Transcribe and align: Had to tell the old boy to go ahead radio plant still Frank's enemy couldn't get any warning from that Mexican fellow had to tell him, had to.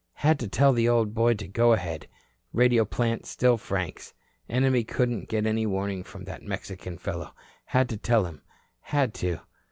Had 0.13 0.39
to 0.39 0.47
tell 0.47 0.73
the 0.73 0.89
old 0.89 1.13
boy 1.13 1.35
to 1.35 1.47
go 1.47 1.73
ahead 1.73 2.07
radio 2.53 2.83
plant 2.85 3.27
still 3.27 3.55
Frank's 3.55 4.15
enemy 4.49 4.83
couldn't 4.83 5.29
get 5.29 5.45
any 5.45 5.67
warning 5.67 6.03
from 6.03 6.23
that 6.23 6.41
Mexican 6.41 6.97
fellow 6.97 7.35
had 7.65 7.87
to 7.89 7.97
tell 7.97 8.25
him, 8.25 8.41
had 8.79 9.13
to. 9.13 9.41